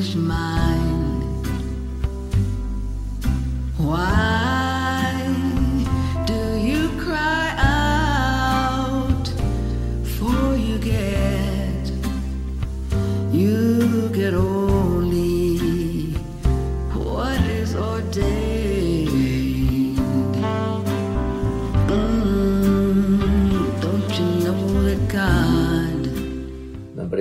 [0.00, 0.69] selfish mind.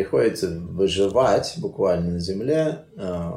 [0.09, 2.79] Приходится выживать буквально на земле.
[2.97, 3.31] э,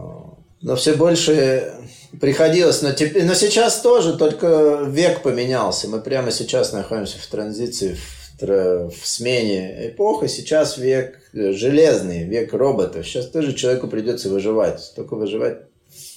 [0.62, 1.72] Но все больше
[2.20, 5.88] приходилось, но, теперь, но сейчас тоже, только век поменялся.
[5.88, 7.96] Мы прямо сейчас находимся в транзиции,
[8.40, 13.06] в, в смене эпох, и сейчас век железный, век роботов.
[13.06, 15.58] Сейчас тоже человеку придется выживать, только выживать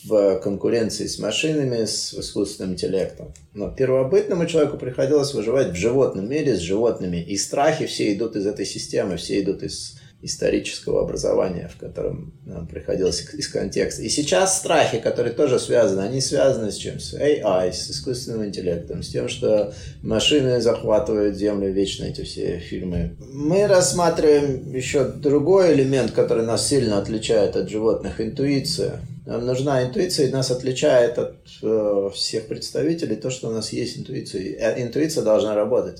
[0.05, 3.34] в конкуренции с машинами, с искусственным интеллектом.
[3.53, 7.17] Но первобытному человеку приходилось выживать в животном мире с животными.
[7.17, 12.67] И страхи все идут из этой системы, все идут из исторического образования, в котором нам
[12.67, 14.02] приходилось из контекста.
[14.02, 16.99] И сейчас страхи, которые тоже связаны, они связаны с чем?
[16.99, 23.15] С AI, с искусственным интеллектом, с тем, что машины захватывают Землю, вечно эти все фильмы.
[23.20, 29.01] Мы рассматриваем еще другой элемент, который нас сильно отличает от животных– интуиция.
[29.26, 33.98] Нам нужна интуиция, и нас отличает от э, всех представителей то, что у нас есть
[33.98, 34.41] интуиция.
[34.41, 35.99] И, э, Интуиция должна работать.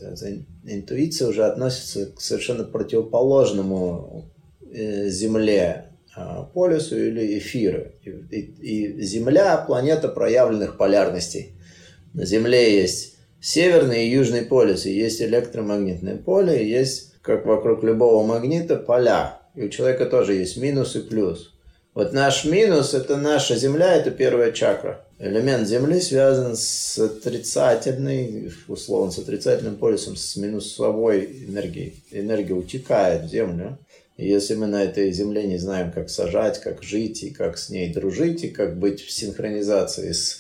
[0.64, 4.32] Интуиция уже относится к совершенно противоположному
[4.72, 6.22] э, Земле э,
[6.54, 7.88] полюсу или эфиру.
[8.04, 11.56] И, и- и Земля– планета проявленных полярностей.
[12.14, 18.24] На Земле есть северный и южный полюс, и есть электромагнитное поле, есть, как вокруг любого
[18.24, 19.40] магнита, поля.
[19.56, 21.55] И у человека тоже есть минус и плюс.
[21.96, 25.00] Вот наш минус– это наша Земля, это первая чакра.
[25.18, 32.04] Элемент Земли связан с отрицательной, условно, с отрицательным полюсом, с минусовой энергией.
[32.12, 33.78] Энергия утекает в Землю.
[34.18, 37.70] И если мы на этой Земле не знаем, как сажать, как жить, и как с
[37.70, 40.40] ней дружить, и как быть в синхронизации с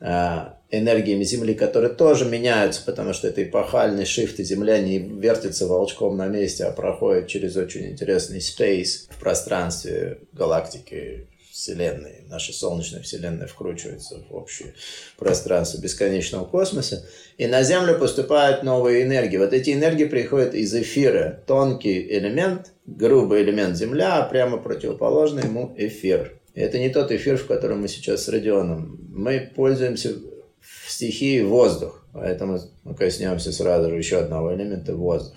[0.00, 5.66] а, энергиями Земли, которые тоже меняются, потому что это эпохальный шифт, и Земля не вертится
[5.66, 11.28] волчком на месте, а проходит через очень интересный space в пространстве галактики,
[11.58, 12.24] Вселенной.
[12.28, 14.74] Наша Солнечная Вселенная вкручивается в общее
[15.16, 17.04] пространство бесконечного космоса.
[17.36, 19.38] И на Землю поступают новые энергии.
[19.38, 21.42] Вот эти энергии приходят из эфира.
[21.48, 26.38] Тонкий элемент, грубый элемент Земля, а прямо противоположный ему эфир.
[26.54, 28.96] И это не тот эфир, в котором мы сейчас с Родионом.
[29.12, 30.14] Мы пользуемся
[30.60, 32.04] в стихии воздух.
[32.12, 35.36] Поэтому мы коснемся сразу же еще одного элемента– воздух.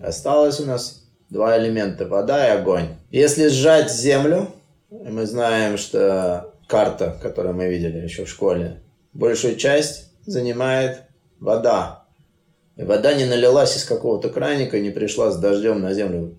[0.00, 2.96] Осталось у нас два элемента– вода и огонь.
[3.10, 4.48] Если сжать землю,
[4.90, 11.02] мы знаем, что карта, которую мы видели еще в школе, большую часть занимает
[11.40, 12.04] вода.
[12.76, 16.38] И вода не налилась из какого-то краника, не пришла с дождем на землю.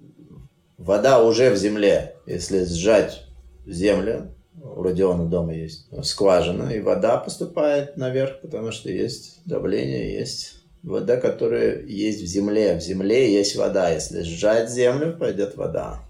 [0.78, 2.16] Вода уже в земле.
[2.26, 3.24] Если сжать
[3.66, 10.56] землю, у Родиона дома есть скважина, и вода поступает наверх, потому что есть давление, есть
[10.84, 12.78] вода, которая есть в земле.
[12.78, 13.90] В земле есть вода.
[13.90, 16.02] Если сжать землю, пойдет вода.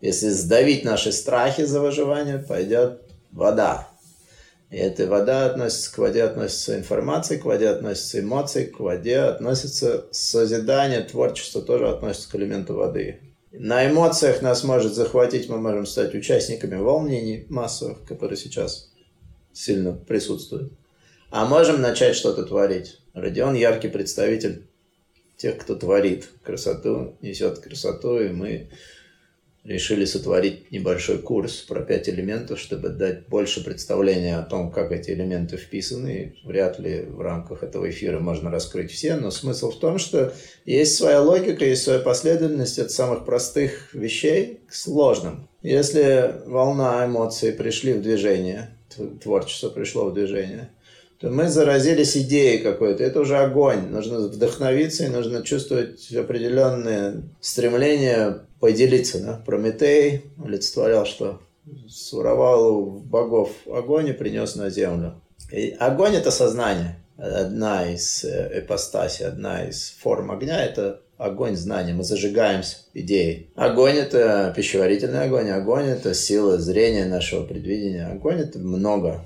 [0.00, 3.02] Если сдавить наши страхи за выживание, пойдет
[3.32, 3.88] вода.
[4.70, 10.06] И эта вода относится к воде, относится информация, к воде относятся эмоции, к воде относится
[10.10, 13.20] созидание, творчество тоже относится к элементу воды.
[13.58, 18.92] На эмоциях нас может захватить, мы можем стать участниками волнений массовых, которые сейчас
[19.54, 20.74] сильно присутствуют.
[21.30, 23.00] А можем начать что-то творить.
[23.14, 24.66] Родион яркий представитель
[25.38, 28.68] тех, кто творит красоту, несет красоту, и мы
[29.66, 35.10] решили сотворить небольшой курс про пять элементов, чтобы дать больше представления о том, как эти
[35.10, 36.36] элементы вписаны.
[36.44, 40.32] Вряд ли в рамках этого эфира можно раскрыть все, но смысл в том, что
[40.64, 45.48] есть своя логика, есть своя последовательность от самых простых вещей к сложным.
[45.62, 48.70] Если волна эмоций пришли в движение,
[49.22, 50.70] творчество пришло в движение,
[51.18, 53.02] то мы заразились идеей какой-то.
[53.02, 53.88] Это уже огонь.
[53.88, 59.20] Нужно вдохновиться и нужно чувствовать определенное стремление поделиться.
[59.20, 59.42] Да?
[59.44, 61.40] Прометей олицетворял, что
[61.88, 65.14] своровал у богов огонь и принес на землю.
[65.50, 66.96] И огонь– это сознание.
[67.16, 71.94] Одна из эпостасий, одна из форм огня– это огонь знания.
[71.94, 73.50] Мы зажигаемся идеей.
[73.56, 75.48] Огонь– это пищеварительный огонь.
[75.48, 78.06] Огонь– это сила зрения нашего предвидения.
[78.06, 79.24] Огонь– это много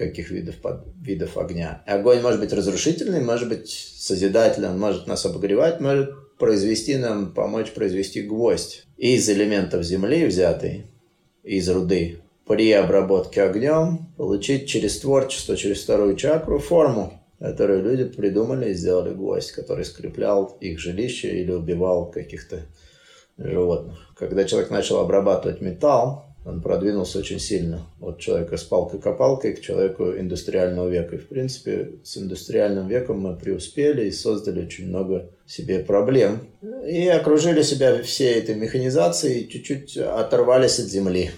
[0.00, 0.54] каких видов,
[1.02, 1.82] видов огня.
[1.86, 7.72] Огонь может быть разрушительный, может быть созидательный, он может нас обогревать, может произвести нам, помочь
[7.72, 10.86] произвести гвоздь из элементов земли взятый,
[11.42, 18.70] из руды, при обработке огнем получить через творчество, через вторую чакру форму, которую люди придумали
[18.70, 22.62] и сделали гвоздь, который скреплял их жилище или убивал каких-то
[23.36, 23.98] животных.
[24.16, 27.86] Когда человек начал обрабатывать металл, Он продвинулся очень сильно.
[28.00, 31.16] От человека с палкой-копалкой к человеку индустриального века.
[31.16, 36.48] И, в принципе, с индустриальным веком мы преуспели и создали очень много себе проблем.
[36.86, 41.30] И окружили себя всей этой механизацией и чуть-чуть оторвались от земли.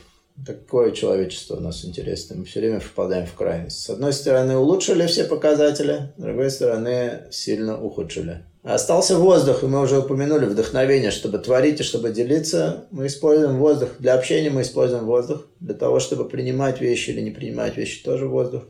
[0.47, 2.39] Такое человечество у нас интересное.
[2.39, 3.81] Мы все время впадаем в крайность.
[3.81, 8.45] С одной стороны, улучшили все показатели, с другой стороны, сильно ухудшили.
[8.63, 12.87] Остался воздух, и мы уже упомянули вдохновение, чтобы творить и чтобы делиться.
[12.93, 13.91] Мы используем воздух.
[13.99, 15.49] Для общения мы используем воздух.
[15.59, 18.63] Для того, чтобы принимать вещи или не принимать вещи, тоже воздух.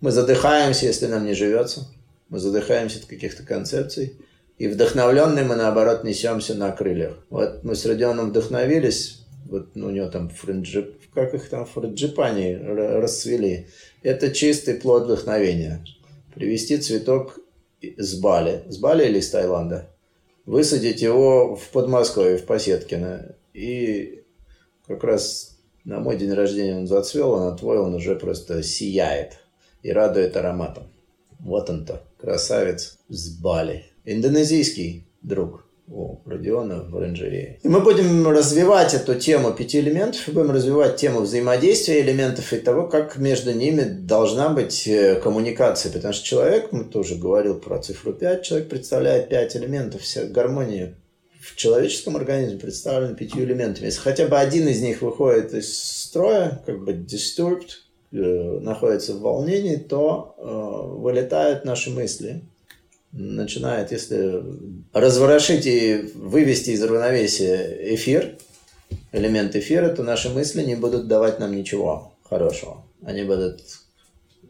[0.00, 1.86] Мы задыхаемся, если нам не живется.
[2.30, 4.18] Мы задыхаемся от каких-то концепций.
[4.56, 7.18] И вдохновленные мы, наоборот, несемся на крыльях.
[7.28, 9.26] Вот мы с Родионом вдохновились.
[9.44, 13.66] Вот ну, у него там френджип, как их там франджипани расцвели.
[14.02, 15.84] Это чистый плод вдохновения.
[16.34, 17.38] Привести цветок
[17.98, 18.62] с Бали.
[18.68, 19.90] С Бали или из Таиланда.
[20.46, 23.34] Высадить его в Подмосковье, в Посеткино.
[23.52, 24.22] И
[24.86, 29.38] как раз на мой день рождения он зацвел, а на твой он уже просто сияет
[29.82, 30.84] и радует ароматом.
[31.38, 33.84] Вот он-то, красавец с Бали.
[34.04, 37.58] Индонезийский друг у Родиона в оранжерее.
[37.62, 42.88] И мы будем развивать эту тему пяти элементов, будем развивать тему взаимодействия элементов и того,
[42.88, 45.92] как между ними должна быть э, коммуникация.
[45.92, 50.96] Потому что человек, мы тоже говорил про цифру 5, человек представляет пять элементов, вся гармония
[51.40, 53.86] в человеческом организме представлена пятью элементами.
[53.86, 57.68] Если хотя бы один из них выходит из строя, как бы disturbed,
[58.12, 62.42] э, находится в волнении, то э, вылетают наши мысли,
[63.14, 64.42] начинает, если
[64.92, 68.36] разворошить и вывести из равновесия эфир,
[69.12, 72.84] элемент эфира, то наши мысли не будут давать нам ничего хорошего.
[73.04, 73.60] Они будут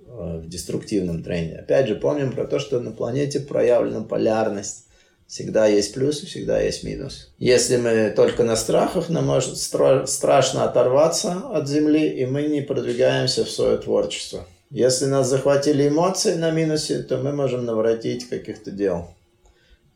[0.07, 1.57] э, в деструктивном тренде.
[1.57, 4.87] Опять же, помним про то, что на планете проявлена полярность.
[5.27, 7.33] Всегда есть плюс и всегда есть минус.
[7.39, 13.45] Если мы только на страхах, нам может страшно оторваться от Земли, и мы не продвигаемся
[13.45, 14.47] в свое творчество.
[14.75, 19.09] Если нас захватили эмоции на минусе, то мы можем наворотить каких-то дел.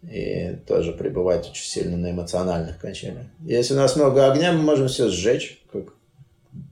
[0.09, 3.27] И тоже пребывать очень сильно на эмоциональных качелях.
[3.45, 5.95] Если у нас много огня, мы можем все сжечь, как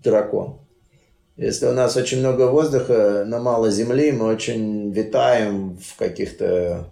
[0.05, 0.61] дракон.
[1.37, 6.88] Если у нас очень много воздуха, но мало земли, мы очень витаем в каких-то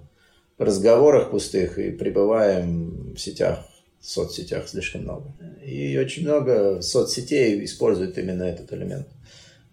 [0.58, 3.60] разговорах пустых и пребываем в сетях,
[4.00, 5.32] в соцсетях слишком много.
[5.64, 9.06] И очень много соцсетей используют именно этот элемент.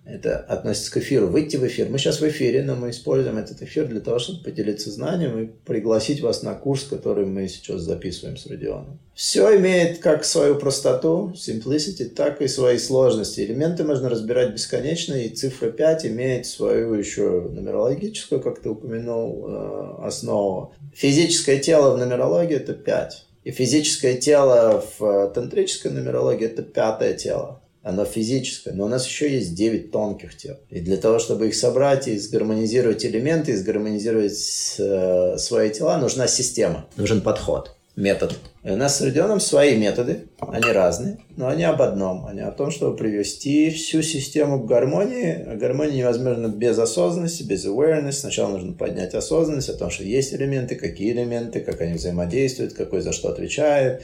[0.04, 1.28] Это относится к эфиру.
[1.28, 1.88] Выйти в эфир.
[1.90, 5.46] Мы сейчас в эфире, но мы используем этот эфир для того, чтобы поделиться знанием и
[5.46, 9.00] пригласить вас на курс, который мы сейчас записываем с Родионом.
[9.14, 13.42] Все имеет как свою простоту, simplicity, так и свои сложности.
[13.42, 20.06] Элементы можно разбирать бесконечно, и цифра 5 имеет свою еще нумерологическую, как ты упомянул, э,
[20.08, 20.74] основу.
[20.96, 23.28] Физическое тело в нумерологии– это 5.
[23.44, 29.32] И физическое тело в тантрической нумерологии– это пятое тело оно физическое, но у нас еще
[29.32, 30.58] есть 9 тонких тел.
[30.70, 36.28] И для того, чтобы их собрать и сгармонизировать элементы, и сгармонизировать э, свои тела, нужна
[36.28, 38.38] система, нужен подход, метод.
[38.64, 42.26] И у нас с Родионом свои методы, они разные, но они об одном.
[42.28, 45.44] Они о том, чтобы привести всю систему к гармонии.
[45.48, 48.14] А гармония невозможна без осознанности, без awareness.
[48.14, 53.02] Сначала нужно поднять осознанность о том, что есть элементы, какие элементы, как они взаимодействуют, какой
[53.02, 54.04] за что отвечает,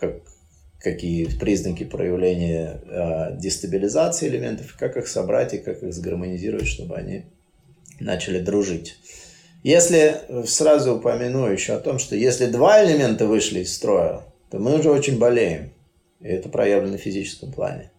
[0.00, 0.22] как,
[0.80, 7.24] какие признаки проявления э, дестабилизации элементов, как их собрать и как их сгармонизировать, чтобы они
[8.00, 8.96] начали дружить.
[9.64, 10.16] Если
[10.46, 14.90] сразу упомяну еще о том, что если два элемента вышли из строя, то мы уже
[14.90, 15.72] очень болеем.
[16.20, 17.90] И это проявлено в физическом плане.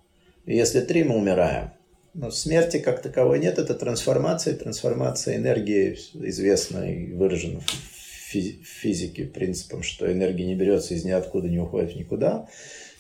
[0.46, 1.72] И если три, мы умираем.
[2.14, 4.56] Но смерти как таковой нет, это трансформация.
[4.56, 7.62] Трансформация энергии известна и выражена
[8.30, 12.48] в физики принципом, что энергия не берется из ниоткуда, не уходит в никуда.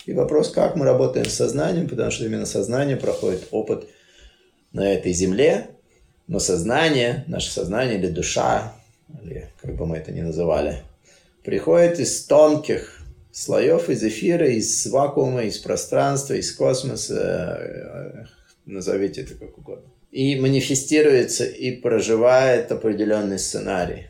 [0.05, 3.88] И вопрос, как мы работаем с сознанием, потому что именно сознание проходит опыт
[4.71, 5.67] на этой земле,
[6.27, 8.74] но сознание, наше сознание или душа,
[9.24, 10.83] или как бы мы это ни называли,
[11.43, 18.27] приходит из тонких слоев, из эфира, из вакуума, из пространства, из космоса,
[18.65, 19.89] назовите это как угодно.
[20.12, 24.07] И манифестируется и проживает определенный сценарий.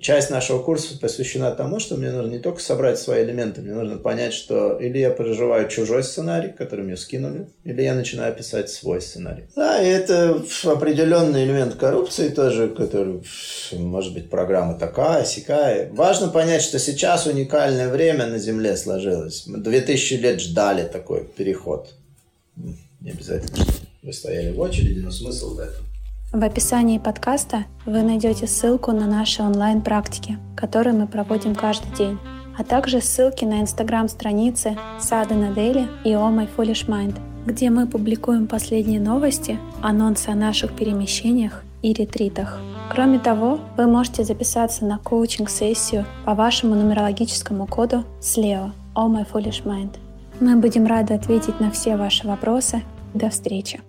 [0.00, 3.98] Часть нашего курса посвящена тому, что мне нужно не только собрать свои элементы, мне нужно
[3.98, 9.02] понять, что или я проживаю чужой сценарий, который мне скинули, или я начинаю писать свой
[9.02, 9.44] сценарий.
[9.54, 13.22] Да, и это определенный элемент коррупции тоже, который,
[13.72, 15.90] может быть, программа такая, сякая.
[15.92, 19.46] Важно понять, что сейчас уникальное время на Земле сложилось.
[19.46, 21.94] Мы 2000 лет ждали такой переход.
[22.56, 23.72] Не обязательно, что
[24.02, 25.91] вы стояли в очереди, но смысл в этом.
[26.32, 32.18] В описании подкаста вы найдете ссылку на наши онлайн-практики, которые мы проводим каждый день,
[32.58, 38.46] а также ссылки на инстаграм-страницы Садана Дели и Oh My Foolish Mind– где мы публикуем
[38.46, 42.60] последние новости, анонсы о наших перемещениях и ретритах.
[42.90, 49.64] Кроме того, вы можете записаться на коучинг-сессию по вашему нумерологическому коду SLEO All My Foolish
[49.64, 49.96] Mind.
[50.40, 52.82] Мы будем рады ответить на все ваши вопросы.
[53.14, 53.80] До встречи!